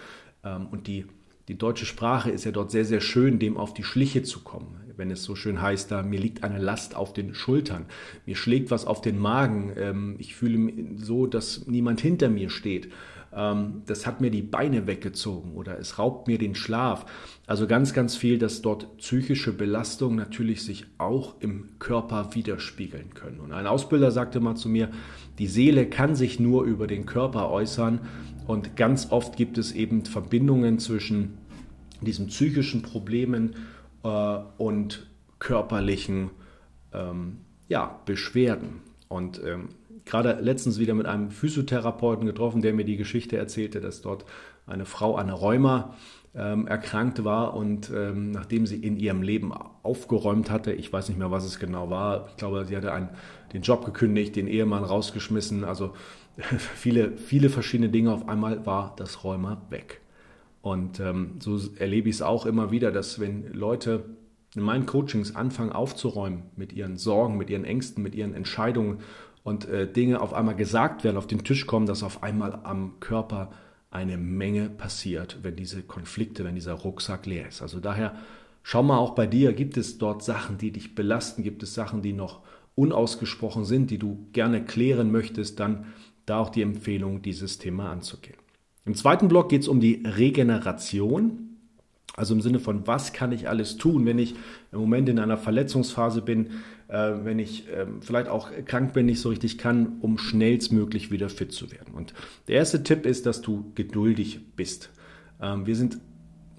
Ähm, 0.44 0.66
und 0.70 0.86
die 0.86 1.06
die 1.52 1.58
deutsche 1.58 1.84
Sprache 1.84 2.30
ist 2.30 2.46
ja 2.46 2.50
dort 2.50 2.70
sehr, 2.70 2.86
sehr 2.86 3.02
schön, 3.02 3.38
dem 3.38 3.58
auf 3.58 3.74
die 3.74 3.84
Schliche 3.84 4.22
zu 4.22 4.40
kommen. 4.40 4.80
Wenn 4.96 5.10
es 5.10 5.22
so 5.22 5.36
schön 5.36 5.60
heißt, 5.60 5.90
da 5.90 6.02
mir 6.02 6.18
liegt 6.18 6.44
eine 6.44 6.58
Last 6.58 6.96
auf 6.96 7.12
den 7.12 7.34
Schultern, 7.34 7.84
mir 8.24 8.36
schlägt 8.36 8.70
was 8.70 8.86
auf 8.86 9.02
den 9.02 9.18
Magen, 9.18 9.70
ähm, 9.76 10.16
ich 10.18 10.34
fühle 10.34 10.72
so, 10.96 11.26
dass 11.26 11.66
niemand 11.66 12.00
hinter 12.00 12.30
mir 12.30 12.48
steht. 12.48 12.90
Ähm, 13.34 13.82
das 13.84 14.06
hat 14.06 14.22
mir 14.22 14.30
die 14.30 14.40
Beine 14.40 14.86
weggezogen 14.86 15.52
oder 15.52 15.78
es 15.78 15.98
raubt 15.98 16.26
mir 16.26 16.38
den 16.38 16.54
Schlaf. 16.54 17.04
Also 17.46 17.66
ganz, 17.66 17.92
ganz 17.92 18.16
viel, 18.16 18.38
dass 18.38 18.62
dort 18.62 18.96
psychische 18.96 19.52
Belastungen 19.52 20.16
natürlich 20.16 20.62
sich 20.62 20.86
auch 20.96 21.34
im 21.40 21.78
Körper 21.80 22.34
widerspiegeln 22.34 23.12
können. 23.12 23.40
Und 23.40 23.52
ein 23.52 23.66
Ausbilder 23.66 24.10
sagte 24.10 24.40
mal 24.40 24.54
zu 24.54 24.70
mir, 24.70 24.88
die 25.38 25.48
Seele 25.48 25.84
kann 25.84 26.14
sich 26.14 26.40
nur 26.40 26.64
über 26.64 26.86
den 26.86 27.04
Körper 27.04 27.50
äußern 27.50 28.00
und 28.46 28.76
ganz 28.76 29.10
oft 29.10 29.36
gibt 29.36 29.56
es 29.58 29.72
eben 29.72 30.04
Verbindungen 30.04 30.78
zwischen 30.78 31.38
diesen 32.04 32.28
psychischen 32.28 32.82
Problemen 32.82 33.56
äh, 34.04 34.38
und 34.58 35.06
körperlichen 35.38 36.30
ähm, 36.92 37.38
ja, 37.68 38.00
Beschwerden. 38.04 38.80
Und 39.08 39.42
ähm, 39.44 39.70
gerade 40.04 40.38
letztens 40.40 40.78
wieder 40.78 40.94
mit 40.94 41.06
einem 41.06 41.30
Physiotherapeuten 41.30 42.26
getroffen, 42.26 42.62
der 42.62 42.74
mir 42.74 42.84
die 42.84 42.96
Geschichte 42.96 43.36
erzählte, 43.36 43.80
dass 43.80 44.02
dort 44.02 44.24
eine 44.66 44.84
Frau 44.84 45.16
an 45.16 45.30
Rheuma 45.30 45.94
ähm, 46.34 46.66
erkrankt 46.66 47.24
war 47.24 47.54
und 47.54 47.90
ähm, 47.94 48.30
nachdem 48.30 48.66
sie 48.66 48.76
in 48.76 48.96
ihrem 48.96 49.22
Leben 49.22 49.52
aufgeräumt 49.82 50.50
hatte, 50.50 50.72
ich 50.72 50.92
weiß 50.92 51.08
nicht 51.08 51.18
mehr, 51.18 51.30
was 51.30 51.44
es 51.44 51.58
genau 51.58 51.90
war, 51.90 52.28
ich 52.28 52.36
glaube, 52.36 52.64
sie 52.64 52.76
hatte 52.76 52.92
einen, 52.92 53.10
den 53.52 53.62
Job 53.62 53.84
gekündigt, 53.84 54.36
den 54.36 54.46
Ehemann 54.46 54.84
rausgeschmissen, 54.84 55.64
also 55.64 55.94
viele, 56.74 57.16
viele 57.18 57.50
verschiedene 57.50 57.90
Dinge 57.90 58.12
auf 58.12 58.28
einmal 58.28 58.64
war 58.64 58.94
das 58.96 59.24
Rheuma 59.24 59.60
weg. 59.68 60.01
Und 60.62 61.00
ähm, 61.00 61.36
so 61.40 61.58
erlebe 61.76 62.08
ich 62.08 62.16
es 62.16 62.22
auch 62.22 62.46
immer 62.46 62.70
wieder, 62.70 62.92
dass 62.92 63.18
wenn 63.18 63.52
Leute 63.52 64.04
in 64.54 64.62
meinen 64.62 64.86
Coachings 64.86 65.34
anfangen 65.34 65.72
aufzuräumen 65.72 66.44
mit 66.56 66.72
ihren 66.72 66.96
Sorgen, 66.96 67.36
mit 67.36 67.50
ihren 67.50 67.64
Ängsten, 67.64 68.02
mit 68.02 68.14
ihren 68.14 68.32
Entscheidungen 68.32 68.98
und 69.42 69.68
äh, 69.68 69.90
Dinge 69.90 70.20
auf 70.20 70.32
einmal 70.32 70.54
gesagt 70.54 71.04
werden, 71.04 71.16
auf 71.16 71.26
den 71.26 71.42
Tisch 71.42 71.66
kommen, 71.66 71.86
dass 71.86 72.02
auf 72.02 72.22
einmal 72.22 72.60
am 72.62 73.00
Körper 73.00 73.50
eine 73.90 74.16
Menge 74.16 74.70
passiert, 74.70 75.38
wenn 75.42 75.56
diese 75.56 75.82
Konflikte, 75.82 76.44
wenn 76.44 76.54
dieser 76.54 76.74
Rucksack 76.74 77.26
leer 77.26 77.48
ist. 77.48 77.60
Also 77.60 77.80
daher 77.80 78.14
schau 78.62 78.82
mal 78.82 78.98
auch 78.98 79.14
bei 79.14 79.26
dir, 79.26 79.52
gibt 79.52 79.76
es 79.76 79.98
dort 79.98 80.22
Sachen, 80.22 80.58
die 80.58 80.70
dich 80.70 80.94
belasten, 80.94 81.42
gibt 81.42 81.62
es 81.62 81.74
Sachen, 81.74 82.02
die 82.02 82.12
noch 82.12 82.40
unausgesprochen 82.74 83.64
sind, 83.64 83.90
die 83.90 83.98
du 83.98 84.28
gerne 84.32 84.64
klären 84.64 85.10
möchtest, 85.10 85.60
dann 85.60 85.86
da 86.24 86.38
auch 86.38 86.50
die 86.50 86.62
Empfehlung, 86.62 87.20
dieses 87.20 87.58
Thema 87.58 87.90
anzugehen. 87.90 88.38
Im 88.84 88.94
zweiten 88.94 89.28
Block 89.28 89.48
geht 89.48 89.62
es 89.62 89.68
um 89.68 89.80
die 89.80 90.02
Regeneration. 90.04 91.48
Also 92.14 92.34
im 92.34 92.42
Sinne 92.42 92.58
von, 92.58 92.86
was 92.86 93.12
kann 93.12 93.32
ich 93.32 93.48
alles 93.48 93.78
tun, 93.78 94.04
wenn 94.04 94.18
ich 94.18 94.34
im 94.70 94.80
Moment 94.80 95.08
in 95.08 95.18
einer 95.18 95.38
Verletzungsphase 95.38 96.20
bin, 96.20 96.48
äh, 96.88 97.12
wenn 97.22 97.38
ich 97.38 97.68
äh, 97.68 97.86
vielleicht 98.00 98.28
auch 98.28 98.50
krank 98.66 98.92
bin, 98.92 99.06
nicht 99.06 99.20
so 99.20 99.30
richtig 99.30 99.56
kann, 99.56 99.96
um 100.00 100.18
schnellstmöglich 100.18 101.10
wieder 101.10 101.30
fit 101.30 101.52
zu 101.52 101.70
werden. 101.70 101.94
Und 101.94 102.12
der 102.48 102.56
erste 102.56 102.82
Tipp 102.82 103.06
ist, 103.06 103.24
dass 103.24 103.40
du 103.40 103.72
geduldig 103.74 104.40
bist. 104.56 104.90
Ähm, 105.40 105.66
wir 105.66 105.74
sind 105.74 105.98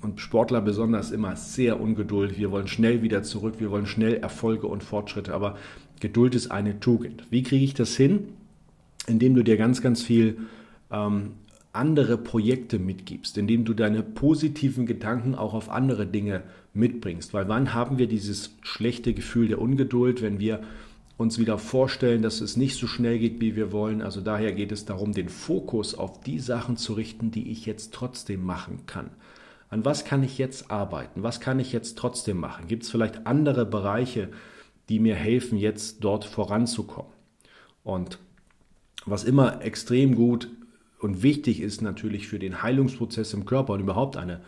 und 0.04 0.20
Sportler 0.20 0.62
besonders 0.62 1.12
immer 1.12 1.36
sehr 1.36 1.80
ungeduldig. 1.80 2.38
Wir 2.38 2.52
wollen 2.52 2.68
schnell 2.68 3.02
wieder 3.02 3.24
zurück, 3.24 3.56
wir 3.60 3.72
wollen 3.72 3.86
schnell 3.86 4.16
Erfolge 4.16 4.68
und 4.68 4.84
Fortschritte, 4.84 5.34
aber 5.34 5.56
Geduld 6.00 6.36
ist 6.36 6.52
eine 6.52 6.80
Tugend. 6.80 7.24
Wie 7.30 7.44
kriege 7.44 7.64
ich 7.64 7.74
das 7.74 7.96
hin? 7.96 8.30
Indem 9.08 9.36
du 9.36 9.44
dir 9.44 9.56
ganz, 9.56 9.82
ganz 9.82 10.02
viel 10.02 10.40
ähm, 10.92 11.32
andere 11.74 12.18
Projekte 12.18 12.80
mitgibst, 12.80 13.38
indem 13.38 13.66
du 13.66 13.74
deine 13.74 14.04
positiven 14.04 14.86
Gedanken 14.86 15.36
auch 15.36 15.54
auf 15.54 15.70
andere 15.70 16.06
Dinge 16.06 16.44
mitbringst. 16.74 17.34
Weil 17.34 17.48
wann 17.50 17.74
haben 17.74 17.98
wir 17.98 18.08
dieses 18.08 18.56
schlechte 18.62 19.14
Gefühl 19.14 19.48
der 19.48 19.60
Ungeduld, 19.60 20.22
wenn 20.22 20.40
wir 20.40 20.62
uns 21.18 21.40
wieder 21.40 21.58
vorstellen, 21.58 22.22
dass 22.22 22.42
es 22.42 22.58
nicht 22.58 22.78
so 22.78 22.88
schnell 22.88 23.20
geht, 23.20 23.42
wie 23.42 23.56
wir 23.56 23.72
wollen. 23.72 24.02
Also 24.02 24.22
daher 24.22 24.52
geht 24.52 24.72
es 24.72 24.86
darum, 24.86 25.14
den 25.14 25.30
Fokus 25.30 25.96
auf 25.96 26.22
die 26.22 26.40
Sachen 26.40 26.78
zu 26.78 26.94
richten, 26.94 27.32
die 27.32 27.52
ich 27.52 27.66
jetzt 27.66 27.94
trotzdem 27.94 28.44
machen 28.44 28.86
kann. 28.86 29.10
An 29.70 29.86
was 29.86 30.06
kann 30.06 30.24
ich 30.24 30.38
jetzt 30.38 30.70
arbeiten? 30.70 31.24
Was 31.24 31.40
kann 31.40 31.60
ich 31.60 31.72
jetzt 31.72 31.98
trotzdem 31.98 32.38
machen? 32.38 32.68
Gibt 32.68 32.84
es 32.84 32.92
vielleicht 32.92 33.26
andere 33.26 33.66
Bereiche, 33.66 34.30
die 34.90 35.00
mir 35.00 35.16
helfen, 35.16 35.58
jetzt 35.58 36.04
dort 36.04 36.26
voranzukommen? 36.26 37.12
Und 37.84 38.20
was 39.06 39.24
immer 39.24 39.64
extrem 39.64 40.16
gut 40.16 40.50
und 41.04 41.22
wichtig 41.22 41.60
ist 41.60 41.82
natürlich 41.82 42.28
für 42.28 42.40
den 42.40 42.64
Heilungsprozess 42.64 43.34
im 43.34 43.46
Körper 43.46 43.74
und 43.74 43.82
überhaupt 43.82 44.16
eine, 44.16 44.40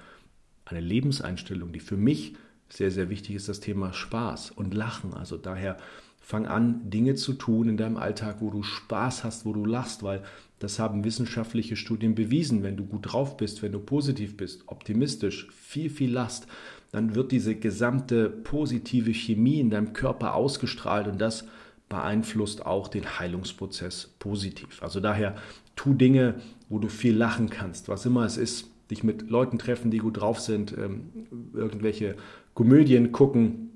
eine 0.64 0.80
Lebenseinstellung, 0.80 1.74
die 1.74 1.82
für 1.82 1.98
mich 1.98 2.36
sehr, 2.70 2.92
sehr 2.92 3.10
wichtig 3.10 3.36
ist, 3.36 3.50
das 3.50 3.60
Thema 3.60 3.92
Spaß 3.92 4.52
und 4.52 4.74
Lachen. 4.74 5.14
Also 5.14 5.36
daher 5.36 5.78
fang 6.22 6.48
an, 6.48 6.90
Dinge 6.90 7.16
zu 7.16 7.34
tun 7.34 7.68
in 7.68 7.78
deinem 7.78 7.98
Alltag, 7.98 8.38
wo 8.40 8.50
du 8.50 8.64
Spaß 8.64 9.26
hast, 9.26 9.46
wo 9.46 9.52
du 9.52 9.66
lachst, 9.66 10.02
weil 10.02 10.24
das 10.60 10.80
haben 10.80 11.04
wissenschaftliche 11.04 11.76
Studien 11.76 12.16
bewiesen. 12.16 12.64
Wenn 12.64 12.78
du 12.78 12.86
gut 12.86 13.12
drauf 13.12 13.36
bist, 13.36 13.62
wenn 13.62 13.74
du 13.74 13.80
positiv 13.80 14.38
bist, 14.38 14.64
optimistisch, 14.68 15.50
viel, 15.52 15.90
viel 15.90 16.12
lachst, 16.12 16.48
dann 16.92 17.16
wird 17.16 17.34
diese 17.34 17.56
gesamte 17.56 18.30
positive 18.30 19.14
Chemie 19.14 19.60
in 19.60 19.70
deinem 19.70 19.92
Körper 19.92 20.34
ausgestrahlt 20.34 21.08
und 21.08 21.20
das 21.20 21.46
beeinflusst 21.90 22.66
auch 22.66 22.88
den 22.88 23.20
Heilungsprozess 23.20 24.16
positiv. 24.18 24.82
Also 24.82 25.00
daher 25.02 25.36
tu 25.76 25.94
Dinge, 25.94 26.36
wo 26.70 26.80
du 26.80 26.90
viel 26.90 27.16
lachen 27.16 27.50
kannst, 27.50 27.90
was 27.90 28.06
immer 28.06 28.26
es 28.26 28.38
ist. 28.38 28.70
Dich 28.92 29.04
mit 29.04 29.30
Leuten 29.30 29.58
treffen, 29.58 29.90
die 29.90 29.98
gut 29.98 30.22
drauf 30.22 30.40
sind, 30.40 30.76
ähm, 30.78 31.10
irgendwelche 31.54 32.16
Komödien 32.54 33.12
gucken, 33.12 33.72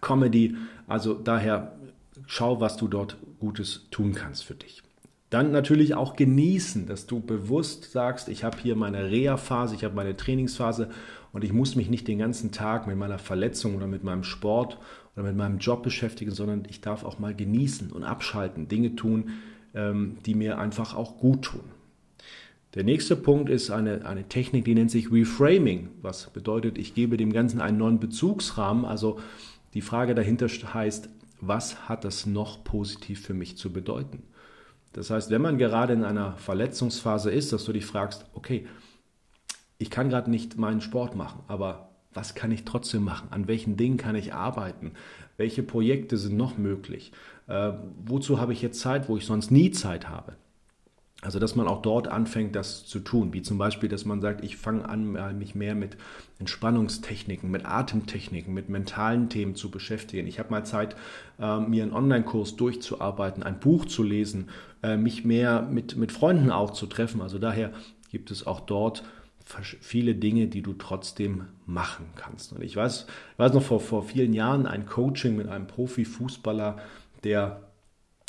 Comedy. 0.00 0.56
Also 0.86 1.14
daher 1.14 1.76
schau, 2.26 2.60
was 2.60 2.76
du 2.76 2.88
dort 2.88 3.16
Gutes 3.40 3.86
tun 3.90 4.14
kannst 4.14 4.44
für 4.44 4.54
dich. 4.54 4.82
Dann 5.30 5.52
natürlich 5.52 5.94
auch 5.94 6.16
genießen, 6.16 6.86
dass 6.86 7.06
du 7.06 7.20
bewusst 7.20 7.92
sagst, 7.92 8.28
ich 8.28 8.44
habe 8.44 8.56
hier 8.62 8.76
meine 8.76 9.10
Reha-Phase, 9.10 9.74
ich 9.74 9.84
habe 9.84 9.94
meine 9.94 10.16
Trainingsphase 10.16 10.88
und 11.32 11.44
ich 11.44 11.52
muss 11.52 11.76
mich 11.76 11.90
nicht 11.90 12.08
den 12.08 12.18
ganzen 12.18 12.50
Tag 12.50 12.86
mit 12.86 12.96
meiner 12.96 13.18
Verletzung 13.18 13.76
oder 13.76 13.86
mit 13.86 14.04
meinem 14.04 14.24
Sport 14.24 14.78
oder 15.14 15.26
mit 15.26 15.36
meinem 15.36 15.58
Job 15.58 15.82
beschäftigen, 15.82 16.30
sondern 16.30 16.62
ich 16.68 16.80
darf 16.80 17.04
auch 17.04 17.18
mal 17.18 17.34
genießen 17.34 17.92
und 17.92 18.04
abschalten, 18.04 18.68
Dinge 18.68 18.96
tun, 18.96 19.32
die 19.74 20.34
mir 20.34 20.58
einfach 20.58 20.96
auch 20.96 21.18
gut 21.18 21.42
tun. 21.42 21.64
Der 22.74 22.84
nächste 22.84 23.16
Punkt 23.16 23.48
ist 23.48 23.70
eine, 23.70 24.04
eine 24.06 24.28
Technik, 24.28 24.64
die 24.64 24.74
nennt 24.74 24.90
sich 24.90 25.10
Reframing, 25.10 25.88
was 26.02 26.30
bedeutet, 26.30 26.76
ich 26.78 26.94
gebe 26.94 27.16
dem 27.16 27.32
Ganzen 27.32 27.60
einen 27.60 27.78
neuen 27.78 27.98
Bezugsrahmen. 27.98 28.84
Also 28.84 29.20
die 29.74 29.80
Frage 29.80 30.14
dahinter 30.14 30.48
heißt, 30.48 31.08
was 31.40 31.88
hat 31.88 32.04
das 32.04 32.26
noch 32.26 32.64
positiv 32.64 33.24
für 33.24 33.34
mich 33.34 33.56
zu 33.56 33.72
bedeuten? 33.72 34.22
Das 34.92 35.10
heißt, 35.10 35.30
wenn 35.30 35.42
man 35.42 35.58
gerade 35.58 35.92
in 35.92 36.04
einer 36.04 36.36
Verletzungsphase 36.36 37.30
ist, 37.30 37.52
dass 37.52 37.64
du 37.64 37.72
dich 37.72 37.86
fragst, 37.86 38.26
okay, 38.34 38.66
ich 39.78 39.90
kann 39.90 40.08
gerade 40.08 40.30
nicht 40.30 40.58
meinen 40.58 40.80
Sport 40.80 41.14
machen, 41.14 41.40
aber 41.46 41.87
was 42.12 42.34
kann 42.34 42.50
ich 42.50 42.64
trotzdem 42.64 43.04
machen? 43.04 43.28
An 43.30 43.48
welchen 43.48 43.76
Dingen 43.76 43.96
kann 43.96 44.16
ich 44.16 44.34
arbeiten? 44.34 44.92
Welche 45.36 45.62
Projekte 45.62 46.16
sind 46.16 46.36
noch 46.36 46.58
möglich? 46.58 47.12
Äh, 47.46 47.72
wozu 48.04 48.40
habe 48.40 48.52
ich 48.52 48.62
jetzt 48.62 48.80
Zeit, 48.80 49.08
wo 49.08 49.16
ich 49.16 49.26
sonst 49.26 49.50
nie 49.50 49.70
Zeit 49.70 50.08
habe? 50.08 50.36
Also, 51.20 51.40
dass 51.40 51.56
man 51.56 51.66
auch 51.66 51.82
dort 51.82 52.06
anfängt, 52.06 52.54
das 52.54 52.86
zu 52.86 53.00
tun, 53.00 53.32
wie 53.32 53.42
zum 53.42 53.58
Beispiel, 53.58 53.88
dass 53.88 54.04
man 54.04 54.20
sagt, 54.20 54.44
ich 54.44 54.56
fange 54.56 54.88
an, 54.88 55.36
mich 55.36 55.56
mehr 55.56 55.74
mit 55.74 55.96
Entspannungstechniken, 56.38 57.50
mit 57.50 57.66
Atemtechniken, 57.66 58.54
mit 58.54 58.68
mentalen 58.68 59.28
Themen 59.28 59.56
zu 59.56 59.68
beschäftigen. 59.68 60.28
Ich 60.28 60.38
habe 60.38 60.50
mal 60.50 60.64
Zeit, 60.64 60.94
äh, 61.40 61.58
mir 61.58 61.82
einen 61.82 61.92
Online-Kurs 61.92 62.54
durchzuarbeiten, 62.54 63.42
ein 63.42 63.58
Buch 63.58 63.86
zu 63.86 64.04
lesen, 64.04 64.50
äh, 64.84 64.96
mich 64.96 65.24
mehr 65.24 65.62
mit, 65.62 65.96
mit 65.96 66.12
Freunden 66.12 66.52
auch 66.52 66.70
zu 66.70 66.86
treffen. 66.86 67.20
Also 67.20 67.40
daher 67.40 67.72
gibt 68.12 68.30
es 68.30 68.46
auch 68.46 68.60
dort 68.60 69.02
viele 69.80 70.14
Dinge, 70.14 70.46
die 70.46 70.62
du 70.62 70.74
trotzdem 70.74 71.44
machen 71.66 72.06
kannst. 72.16 72.52
Und 72.52 72.62
ich 72.62 72.76
weiß, 72.76 73.06
ich 73.32 73.38
weiß 73.38 73.54
noch 73.54 73.62
vor, 73.62 73.80
vor 73.80 74.02
vielen 74.02 74.32
Jahren 74.32 74.66
ein 74.66 74.86
Coaching 74.86 75.36
mit 75.36 75.48
einem 75.48 75.66
Profifußballer, 75.66 76.76
der 77.24 77.62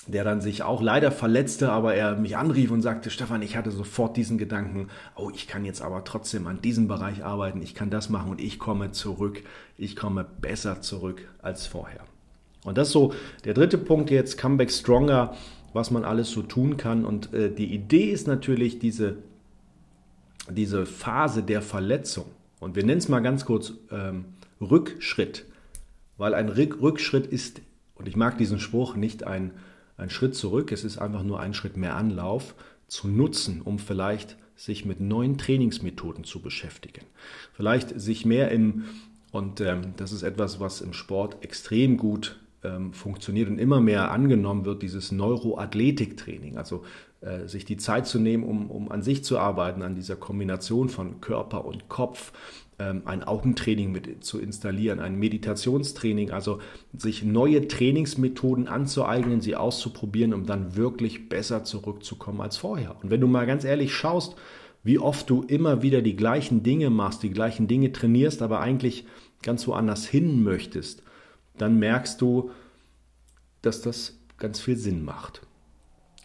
der 0.08 0.24
dann 0.24 0.42
sich 0.42 0.64
auch 0.64 0.82
leider 0.82 1.12
verletzte, 1.12 1.72
aber 1.72 1.94
er 1.94 2.16
mich 2.16 2.36
anrief 2.36 2.72
und 2.72 2.82
sagte, 2.82 3.12
Stefan, 3.12 3.42
ich 3.42 3.56
hatte 3.56 3.70
sofort 3.70 4.18
diesen 4.18 4.38
Gedanken, 4.38 4.88
oh, 5.16 5.30
ich 5.34 5.48
kann 5.48 5.66
jetzt 5.66 5.82
aber 5.82 6.04
trotzdem 6.04 6.48
an 6.48 6.62
diesem 6.62 6.88
Bereich 6.88 7.24
arbeiten, 7.24 7.62
ich 7.62 7.76
kann 7.76 7.92
das 7.92 8.10
machen 8.10 8.32
und 8.32 8.42
ich 8.42 8.58
komme 8.58 8.92
zurück, 8.92 9.44
ich 9.78 9.96
komme 9.96 10.26
besser 10.42 10.82
zurück 10.82 11.28
als 11.42 11.68
vorher. 11.68 12.02
Und 12.64 12.78
das 12.78 12.88
ist 12.88 12.94
so 12.94 13.14
der 13.46 13.54
dritte 13.54 13.78
Punkt 13.78 14.10
jetzt, 14.10 14.38
Comeback 14.38 14.72
Stronger, 14.72 15.36
was 15.74 15.92
man 15.92 16.04
alles 16.04 16.32
so 16.32 16.42
tun 16.42 16.78
kann. 16.78 17.06
Und 17.06 17.34
äh, 17.34 17.54
die 17.54 17.74
Idee 17.74 18.12
ist 18.12 18.28
natürlich 18.28 18.80
diese 18.80 19.18
diese 20.50 20.86
Phase 20.86 21.44
der 21.44 21.62
Verletzung, 21.62 22.26
und 22.60 22.76
wir 22.76 22.86
nennen 22.86 23.00
es 23.00 23.10
mal 23.10 23.22
ganz 23.22 23.46
kurz 23.46 23.74
ähm, 23.92 24.26
Rückschritt, 24.60 25.46
weil 26.18 26.34
ein 26.34 26.50
Rückschritt 26.50 27.28
ist, 27.28 27.62
und 27.96 28.08
ich 28.08 28.16
mag 28.16 28.38
diesen 28.38 28.60
Spruch, 28.60 28.96
nicht 28.96 29.24
ein, 29.24 29.52
ein 29.98 30.10
Schritt 30.10 30.36
zurück, 30.36 30.72
es 30.72 30.84
ist 30.84 30.98
einfach 30.98 31.24
nur 31.24 31.40
ein 31.40 31.54
Schritt 31.54 31.78
mehr 31.78 31.96
Anlauf, 31.96 32.56
zu 32.88 33.08
nutzen, 33.08 33.62
um 33.62 33.80
vielleicht 33.80 34.38
sich 34.56 34.84
mit 34.84 35.00
neuen 35.00 35.38
Trainingsmethoden 35.38 36.26
zu 36.26 36.42
beschäftigen. 36.42 37.06
Vielleicht 37.54 38.00
sich 38.00 38.26
mehr 38.26 38.52
im, 38.52 38.86
und 39.32 39.62
ähm, 39.62 39.94
das 39.96 40.12
ist 40.12 40.24
etwas, 40.24 40.60
was 40.60 40.82
im 40.82 40.94
Sport 40.94 41.44
extrem 41.44 41.98
gut 41.98 42.40
ähm, 42.64 42.94
funktioniert 42.94 43.50
und 43.50 43.60
immer 43.60 43.80
mehr 43.80 44.12
angenommen 44.12 44.66
wird, 44.66 44.82
dieses 44.82 45.12
Neuroathletiktraining, 45.12 46.58
also 46.58 46.84
äh, 47.22 47.48
sich 47.48 47.66
die 47.66 47.78
Zeit 47.78 48.08
zu 48.08 48.20
nehmen, 48.20 48.44
um, 48.44 48.70
um 48.70 48.92
an 48.92 49.02
sich 49.02 49.24
zu 49.24 49.40
arbeiten, 49.40 49.82
an 49.82 49.96
dieser 49.96 50.16
Kombination 50.16 50.90
von 50.90 51.22
Körper 51.22 51.66
und 51.66 51.90
Kopf, 51.90 52.32
ähm, 52.80 53.02
ein 53.06 53.24
Augentraining 53.24 53.92
mit 53.92 54.24
zu 54.24 54.40
installieren, 54.40 55.00
ein 55.00 55.20
Meditationstraining, 55.20 56.32
also 56.32 56.60
sich 56.98 57.24
neue 57.24 57.68
Trainingsmethoden 57.68 58.68
anzueignen, 58.68 59.42
sie 59.42 59.56
auszuprobieren, 59.56 60.34
um 60.34 60.46
dann 60.46 60.76
wirklich 60.76 61.28
besser 61.28 61.64
zurückzukommen 61.64 62.42
als 62.42 62.58
vorher. 62.58 62.96
Und 63.04 63.10
wenn 63.10 63.22
du 63.22 63.28
mal 63.28 63.46
ganz 63.46 63.64
ehrlich 63.64 63.94
schaust, 63.94 64.36
wie 64.84 64.98
oft 64.98 65.30
du 65.30 65.44
immer 65.44 65.82
wieder 65.82 66.02
die 66.02 66.16
gleichen 66.16 66.64
Dinge 66.64 66.90
machst, 66.90 67.22
die 67.24 67.32
gleichen 67.32 67.68
Dinge 67.68 67.92
trainierst, 67.92 68.42
aber 68.42 68.62
eigentlich 68.62 69.06
ganz 69.42 69.68
woanders 69.68 70.06
hin 70.06 70.42
möchtest, 70.44 71.04
dann 71.62 71.80
merkst 71.80 72.20
du, 72.22 72.52
dass 73.62 73.82
das 73.82 74.18
ganz 74.38 74.60
viel 74.60 74.78
Sinn 74.78 75.04
macht. 75.04 75.42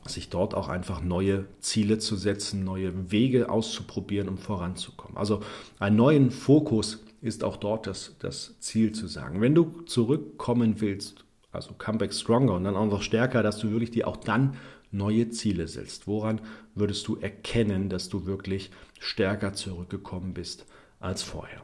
Sich 0.07 0.29
dort 0.29 0.55
auch 0.55 0.69
einfach 0.69 1.03
neue 1.03 1.47
Ziele 1.61 1.99
zu 1.99 2.17
setzen, 2.17 2.63
neue 2.63 3.11
Wege 3.11 3.49
auszuprobieren, 3.49 4.29
um 4.29 4.37
voranzukommen. 4.37 5.17
Also 5.17 5.41
einen 5.79 5.97
neuen 5.97 6.31
Fokus 6.31 7.03
ist 7.23 7.43
auch 7.43 7.57
dort 7.57 7.87
das, 7.87 8.15
das 8.19 8.55
Ziel 8.61 8.93
zu 8.93 9.07
sagen. 9.07 9.41
Wenn 9.41 9.55
du 9.55 9.83
zurückkommen 9.87 10.81
willst, 10.83 11.25
also 11.53 11.73
Comeback 11.73 12.13
Stronger 12.13 12.55
und 12.55 12.65
dann 12.65 12.77
auch 12.77 12.87
noch 12.87 13.03
stärker, 13.03 13.43
dass 13.43 13.59
du 13.59 13.71
wirklich 13.71 13.93
dir 13.93 14.07
auch 14.07 14.19
dann 14.19 14.57
neue 14.91 15.31
Ziele 15.31 15.69
setzt. 15.69 16.07
Woran 16.07 16.41
würdest 16.75 17.07
du 17.09 17.17
erkennen, 17.17 17.89
dass 17.89 18.09
du 18.09 18.27
wirklich 18.27 18.71
stärker 19.01 19.55
zurückgekommen 19.55 20.35
bist 20.35 20.67
als 21.01 21.23
vorher? 21.23 21.63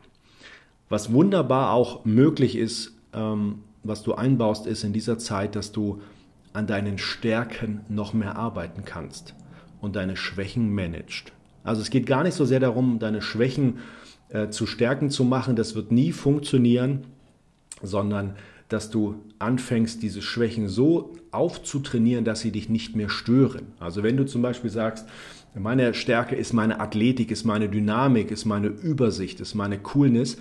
Was 0.88 1.12
wunderbar 1.12 1.72
auch 1.72 2.04
möglich 2.04 2.56
ist, 2.56 2.94
ähm, 3.12 3.60
was 3.82 4.02
du 4.02 4.14
einbaust, 4.14 4.66
ist 4.66 4.84
in 4.84 4.92
dieser 4.92 5.18
Zeit, 5.18 5.56
dass 5.56 5.72
du 5.72 6.00
an 6.52 6.66
deinen 6.66 6.98
Stärken 6.98 7.80
noch 7.88 8.12
mehr 8.12 8.36
arbeiten 8.36 8.84
kannst 8.84 9.34
und 9.80 9.96
deine 9.96 10.16
Schwächen 10.16 10.74
managst. 10.74 11.32
Also 11.62 11.82
es 11.82 11.90
geht 11.90 12.06
gar 12.06 12.22
nicht 12.22 12.34
so 12.34 12.44
sehr 12.44 12.60
darum, 12.60 12.98
deine 12.98 13.22
Schwächen 13.22 13.78
äh, 14.28 14.48
zu 14.48 14.66
Stärken 14.66 15.10
zu 15.10 15.24
machen, 15.24 15.56
das 15.56 15.74
wird 15.74 15.92
nie 15.92 16.12
funktionieren, 16.12 17.04
sondern 17.82 18.36
dass 18.68 18.90
du 18.90 19.16
anfängst, 19.38 20.02
diese 20.02 20.22
Schwächen 20.22 20.68
so 20.68 21.14
aufzutrainieren, 21.32 22.24
dass 22.24 22.40
sie 22.40 22.52
dich 22.52 22.68
nicht 22.68 22.94
mehr 22.94 23.08
stören. 23.08 23.72
Also 23.80 24.02
wenn 24.02 24.16
du 24.16 24.24
zum 24.24 24.42
Beispiel 24.42 24.70
sagst, 24.70 25.06
Meine 25.54 25.94
Stärke 25.94 26.36
ist 26.36 26.52
meine 26.52 26.78
Athletik, 26.78 27.32
ist 27.32 27.44
meine 27.44 27.68
Dynamik, 27.68 28.30
ist 28.30 28.44
meine 28.44 28.68
Übersicht, 28.68 29.40
ist 29.40 29.56
meine 29.56 29.78
Coolness. 29.78 30.36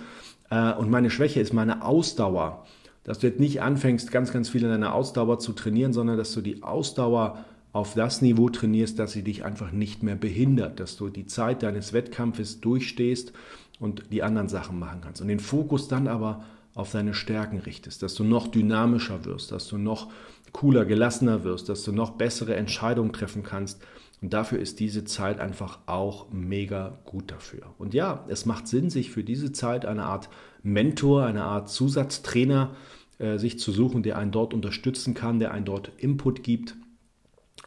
Äh, 0.50 0.74
und 0.74 0.90
meine 0.90 1.10
Schwäche 1.10 1.40
ist 1.40 1.52
meine 1.52 1.84
Ausdauer. 1.84 2.66
Dass 3.04 3.18
du 3.18 3.28
jetzt 3.28 3.40
nicht 3.40 3.62
anfängst, 3.62 4.12
ganz, 4.12 4.32
ganz 4.32 4.50
viel 4.50 4.62
in 4.62 4.68
deiner 4.68 4.94
Ausdauer 4.94 5.38
zu 5.38 5.52
trainieren, 5.52 5.92
sondern 5.92 6.18
dass 6.18 6.32
du 6.32 6.42
die 6.42 6.62
Ausdauer 6.62 7.44
auf 7.72 7.94
das 7.94 8.20
Niveau 8.20 8.50
trainierst, 8.50 8.98
dass 8.98 9.12
sie 9.12 9.22
dich 9.22 9.44
einfach 9.44 9.72
nicht 9.72 10.02
mehr 10.02 10.16
behindert, 10.16 10.80
dass 10.80 10.96
du 10.96 11.08
die 11.08 11.26
Zeit 11.26 11.62
deines 11.62 11.92
Wettkampfes 11.92 12.60
durchstehst 12.60 13.32
und 13.78 14.12
die 14.12 14.22
anderen 14.22 14.48
Sachen 14.48 14.78
machen 14.78 15.00
kannst. 15.02 15.22
Und 15.22 15.28
den 15.28 15.40
Fokus 15.40 15.88
dann 15.88 16.08
aber 16.08 16.44
auf 16.74 16.92
deine 16.92 17.14
Stärken 17.14 17.58
richtest, 17.58 18.02
dass 18.02 18.14
du 18.14 18.24
noch 18.24 18.48
dynamischer 18.48 19.24
wirst, 19.24 19.52
dass 19.52 19.68
du 19.68 19.78
noch 19.78 20.08
cooler, 20.52 20.84
gelassener 20.84 21.44
wirst, 21.44 21.68
dass 21.68 21.82
du 21.84 21.92
noch 21.92 22.12
bessere 22.12 22.56
Entscheidungen 22.56 23.12
treffen 23.12 23.42
kannst. 23.42 23.80
Und 24.22 24.32
dafür 24.34 24.58
ist 24.58 24.80
diese 24.80 25.04
Zeit 25.04 25.40
einfach 25.40 25.78
auch 25.86 26.30
mega 26.30 26.98
gut 27.04 27.30
dafür. 27.30 27.74
Und 27.78 27.94
ja, 27.94 28.24
es 28.28 28.44
macht 28.44 28.68
Sinn, 28.68 28.90
sich 28.90 29.10
für 29.10 29.24
diese 29.24 29.52
Zeit 29.52 29.86
eine 29.86 30.04
Art 30.04 30.28
Mentor, 30.62 31.24
eine 31.24 31.44
Art 31.44 31.70
Zusatztrainer 31.70 32.74
äh, 33.18 33.38
sich 33.38 33.58
zu 33.58 33.72
suchen, 33.72 34.02
der 34.02 34.18
einen 34.18 34.30
dort 34.30 34.52
unterstützen 34.52 35.14
kann, 35.14 35.38
der 35.38 35.52
einen 35.52 35.64
dort 35.64 35.92
Input 35.96 36.42
gibt 36.42 36.76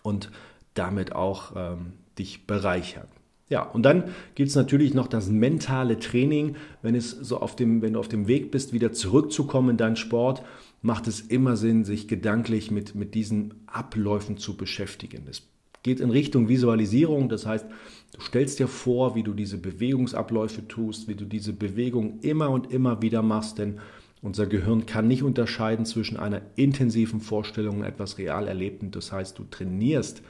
und 0.03 0.31
damit 0.75 1.13
auch 1.13 1.53
ähm, 1.55 1.93
dich 2.19 2.45
bereichert. 2.45 3.07
Ja, 3.49 3.61
und 3.63 3.83
dann 3.83 4.05
gibt 4.35 4.49
es 4.49 4.55
natürlich 4.55 4.93
noch 4.93 5.07
das 5.07 5.29
mentale 5.29 5.99
Training. 5.99 6.55
Wenn, 6.81 6.95
es 6.95 7.11
so 7.11 7.39
auf 7.39 7.55
dem, 7.55 7.81
wenn 7.81 7.93
du 7.93 7.99
auf 7.99 8.07
dem 8.07 8.27
Weg 8.27 8.51
bist, 8.51 8.73
wieder 8.73 8.93
zurückzukommen 8.93 9.71
in 9.71 9.77
deinen 9.77 9.95
Sport, 9.95 10.43
macht 10.81 11.07
es 11.07 11.21
immer 11.21 11.55
Sinn, 11.55 11.83
sich 11.83 12.07
gedanklich 12.07 12.71
mit, 12.71 12.95
mit 12.95 13.13
diesen 13.13 13.53
Abläufen 13.67 14.37
zu 14.37 14.57
beschäftigen. 14.57 15.27
Es 15.29 15.41
geht 15.83 15.99
in 15.99 16.09
Richtung 16.09 16.47
Visualisierung, 16.47 17.29
das 17.29 17.45
heißt, 17.45 17.65
du 18.13 18.21
stellst 18.21 18.59
dir 18.59 18.67
vor, 18.67 19.15
wie 19.15 19.23
du 19.23 19.33
diese 19.33 19.57
Bewegungsabläufe 19.57 20.67
tust, 20.67 21.07
wie 21.07 21.15
du 21.15 21.25
diese 21.25 21.53
Bewegung 21.53 22.19
immer 22.21 22.49
und 22.49 22.71
immer 22.71 23.01
wieder 23.01 23.21
machst, 23.21 23.59
denn 23.59 23.79
unser 24.21 24.47
Gehirn 24.47 24.85
kann 24.85 25.09
nicht 25.09 25.21
unterscheiden 25.21 25.85
zwischen 25.85 26.17
einer 26.17 26.41
intensiven 26.55 27.19
Vorstellung 27.19 27.79
und 27.79 27.83
etwas 27.83 28.17
real 28.17 28.47
Erlebten. 28.47 28.89
Das 28.89 29.11
heißt, 29.11 29.37
du 29.37 29.43
trainierst 29.43 30.21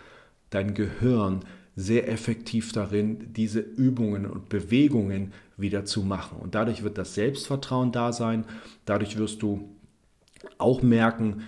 dein 0.49 0.73
Gehirn 0.73 1.41
sehr 1.75 2.09
effektiv 2.11 2.71
darin, 2.71 3.33
diese 3.33 3.59
Übungen 3.59 4.25
und 4.25 4.49
Bewegungen 4.49 5.31
wieder 5.57 5.85
zu 5.85 6.01
machen. 6.01 6.39
Und 6.39 6.55
dadurch 6.55 6.83
wird 6.83 6.97
das 6.97 7.13
Selbstvertrauen 7.13 7.91
da 7.91 8.13
sein. 8.13 8.45
Dadurch 8.85 9.17
wirst 9.17 9.43
du 9.43 9.69
auch 10.57 10.81
merken, 10.81 11.43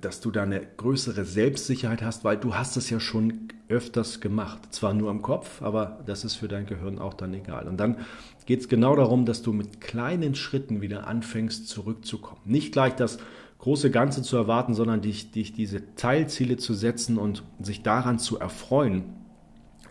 dass 0.00 0.20
du 0.20 0.30
da 0.30 0.42
eine 0.42 0.62
größere 0.78 1.24
Selbstsicherheit 1.24 2.02
hast, 2.02 2.24
weil 2.24 2.38
du 2.38 2.54
hast 2.54 2.78
es 2.78 2.88
ja 2.88 2.98
schon 2.98 3.48
öfters 3.68 4.20
gemacht. 4.20 4.74
Zwar 4.74 4.94
nur 4.94 5.10
im 5.10 5.22
Kopf, 5.22 5.62
aber 5.62 6.00
das 6.06 6.24
ist 6.24 6.36
für 6.36 6.48
dein 6.48 6.66
Gehirn 6.66 6.98
auch 6.98 7.14
dann 7.14 7.34
egal. 7.34 7.68
Und 7.68 7.78
dann 7.78 7.98
geht 8.46 8.60
es 8.60 8.68
genau 8.68 8.96
darum, 8.96 9.26
dass 9.26 9.42
du 9.42 9.52
mit 9.52 9.80
kleinen 9.80 10.34
Schritten 10.34 10.80
wieder 10.80 11.06
anfängst 11.06 11.68
zurückzukommen. 11.68 12.40
Nicht 12.44 12.72
gleich 12.72 12.94
das 12.96 13.18
große 13.58 13.90
Ganze 13.90 14.22
zu 14.22 14.36
erwarten, 14.36 14.74
sondern 14.74 15.02
dich, 15.02 15.30
dich 15.30 15.52
diese 15.52 15.94
Teilziele 15.94 16.56
zu 16.56 16.74
setzen 16.74 17.18
und 17.18 17.42
sich 17.60 17.82
daran 17.82 18.18
zu 18.18 18.38
erfreuen, 18.38 19.04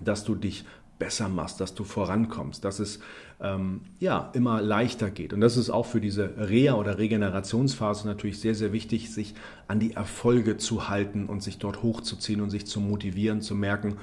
dass 0.04 0.24
du 0.24 0.36
dich 0.36 0.66
besser 1.00 1.30
machst, 1.30 1.62
dass 1.62 1.74
du 1.74 1.84
vorankommst, 1.84 2.64
dass 2.64 2.80
es 2.80 3.00
ähm, 3.42 3.82
ja 4.00 4.30
immer 4.34 4.62
leichter 4.62 5.10
geht. 5.10 5.34
Und 5.34 5.42
das 5.42 5.58
ist 5.58 5.70
auch 5.70 5.86
für 5.86 6.02
diese 6.02 6.36
Reha- 6.38 6.76
oder 6.76 6.98
Regenerationsphase 6.98 8.06
natürlich 8.06 8.40
sehr, 8.40 8.54
sehr 8.54 8.74
wichtig, 8.74 9.12
sich 9.12 9.34
an 9.68 9.80
die 9.80 9.94
Erfolge 9.94 10.58
zu 10.58 10.90
halten 10.90 11.26
und 11.26 11.42
sich 11.42 11.58
dort 11.58 11.82
hochzuziehen 11.82 12.42
und 12.42 12.50
sich 12.50 12.68
zu 12.68 12.82
motivieren, 12.82 13.42
zu 13.42 13.56
merken, 13.56 13.96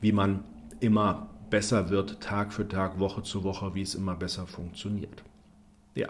wie 0.00 0.12
man 0.12 0.44
immer 0.80 1.30
besser 1.48 1.90
wird, 1.90 2.20
Tag 2.20 2.52
für 2.52 2.68
Tag, 2.68 2.98
Woche 2.98 3.22
zu 3.22 3.44
Woche, 3.44 3.74
wie 3.74 3.82
es 3.82 3.94
immer 3.94 4.14
besser 4.14 4.46
funktioniert. 4.46 5.22
Ja, 5.94 6.08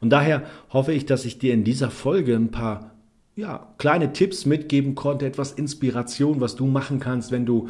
und 0.00 0.10
daher 0.10 0.44
hoffe 0.70 0.92
ich, 0.92 1.06
dass 1.06 1.24
ich 1.24 1.38
dir 1.38 1.54
in 1.54 1.64
dieser 1.64 1.90
Folge 1.90 2.34
ein 2.34 2.50
paar 2.50 2.92
ja, 3.34 3.68
kleine 3.78 4.12
Tipps 4.12 4.46
mitgeben 4.46 4.94
konnte, 4.94 5.26
etwas 5.26 5.52
Inspiration, 5.52 6.40
was 6.40 6.56
du 6.56 6.66
machen 6.66 7.00
kannst, 7.00 7.30
wenn 7.32 7.44
du 7.44 7.68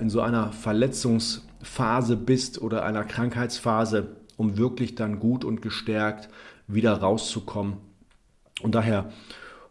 in 0.00 0.10
so 0.10 0.20
einer 0.20 0.52
Verletzungsphase 0.52 2.16
bist 2.16 2.60
oder 2.60 2.84
einer 2.84 3.04
Krankheitsphase, 3.04 4.16
um 4.36 4.56
wirklich 4.56 4.94
dann 4.94 5.20
gut 5.20 5.44
und 5.44 5.62
gestärkt 5.62 6.28
wieder 6.66 6.94
rauszukommen. 6.94 7.74
Und 8.62 8.74
daher 8.74 9.10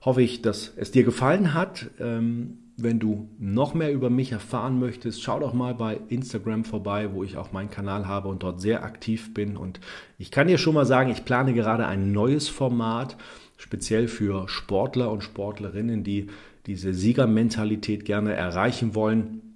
hoffe 0.02 0.22
ich, 0.22 0.42
dass 0.42 0.74
es 0.76 0.92
dir 0.92 1.04
gefallen 1.04 1.54
hat. 1.54 1.90
Ähm, 2.00 2.60
wenn 2.82 3.00
du 3.00 3.30
noch 3.38 3.74
mehr 3.74 3.92
über 3.92 4.10
mich 4.10 4.32
erfahren 4.32 4.80
möchtest, 4.80 5.22
schau 5.22 5.40
doch 5.40 5.54
mal 5.54 5.74
bei 5.74 6.00
Instagram 6.08 6.64
vorbei, 6.64 7.10
wo 7.14 7.24
ich 7.24 7.36
auch 7.36 7.52
meinen 7.52 7.70
Kanal 7.70 8.08
habe 8.08 8.30
und 8.30 8.44
dort 8.44 8.62
sehr 8.62 8.84
aktiv 8.84 9.34
bin. 9.34 9.58
Und 9.58 9.82
ich 10.18 10.32
kann 10.32 10.48
dir 10.48 10.58
schon 10.58 10.76
mal 10.76 10.86
sagen, 10.86 11.12
ich 11.12 11.26
plane 11.26 11.54
gerade 11.54 11.88
ein 11.88 12.14
neues 12.14 12.48
Format, 12.48 13.18
speziell 13.58 14.08
für 14.08 14.48
Sportler 14.48 15.12
und 15.12 15.24
Sportlerinnen, 15.24 16.04
die 16.04 16.28
diese 16.68 16.94
Siegermentalität 16.94 18.06
gerne 18.06 18.34
erreichen 18.34 18.96
wollen. 18.96 19.49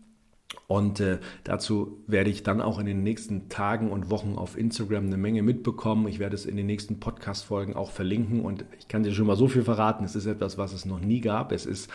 Und 0.68 1.00
äh, 1.00 1.20
dazu 1.44 2.04
werde 2.08 2.30
ich 2.30 2.44
dann 2.44 2.62
auch 2.62 2.80
in 2.80 2.86
den 2.86 3.04
nächsten 3.04 3.50
Tagen 3.50 3.92
und 3.92 4.10
Wochen 4.10 4.36
auf 4.36 4.58
Instagram 4.58 5.06
eine 5.06 5.18
Menge 5.18 5.44
mitbekommen. 5.44 6.08
Ich 6.08 6.20
werde 6.20 6.36
es 6.36 6.46
in 6.46 6.56
den 6.56 6.66
nächsten 6.66 7.00
Podcast-Folgen 7.00 7.76
auch 7.76 7.92
verlinken. 7.92 8.42
Und 8.42 8.66
ich 8.80 8.88
kann 8.88 9.04
dir 9.04 9.14
schon 9.14 9.28
mal 9.28 9.36
so 9.36 9.48
viel 9.48 9.64
verraten. 9.64 10.06
Es 10.06 10.16
ist 10.16 10.26
etwas, 10.26 10.58
was 10.58 10.74
es 10.74 10.86
noch 10.86 11.00
nie 11.00 11.22
gab. 11.22 11.52
Es 11.52 11.66
ist 11.66 11.90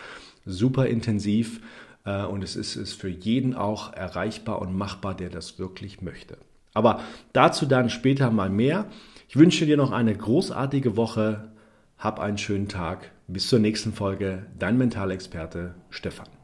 super 0.45 0.87
intensiv 0.87 1.61
äh, 2.05 2.23
und 2.23 2.43
es 2.43 2.55
ist, 2.55 2.75
ist 2.75 2.93
für 2.93 3.09
jeden 3.09 3.55
auch 3.55 3.93
erreichbar 3.93 4.61
und 4.61 4.75
machbar, 4.75 5.15
der 5.15 5.29
das 5.29 5.59
wirklich 5.59 6.01
möchte. 6.01 6.37
Aber 6.73 7.01
dazu 7.33 7.65
dann 7.65 7.89
später 7.89 8.31
mal 8.31 8.49
mehr. 8.49 8.87
Ich 9.27 9.35
wünsche 9.35 9.65
dir 9.65 9.77
noch 9.77 9.91
eine 9.91 10.15
großartige 10.15 10.95
Woche. 10.95 11.51
Hab 11.97 12.19
einen 12.19 12.37
schönen 12.37 12.67
Tag. 12.67 13.11
Bis 13.27 13.47
zur 13.47 13.59
nächsten 13.59 13.93
Folge. 13.93 14.45
Dein 14.57 14.77
Mentalexperte 14.77 15.75
Stefan. 15.89 16.38